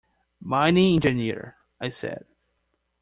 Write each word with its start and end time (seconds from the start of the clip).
“Mining 0.39 0.95
engineer,” 0.95 1.57
I 1.79 1.89
said. 1.89 2.25